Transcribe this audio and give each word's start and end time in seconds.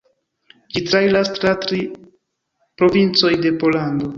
Ĝi 0.77 0.81
trairas 0.87 1.29
tra 1.35 1.53
tri 1.65 1.81
provincoj 2.83 3.33
de 3.47 3.57
Pollando. 3.63 4.09